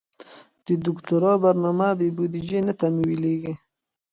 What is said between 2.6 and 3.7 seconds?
نه تمویلیږي.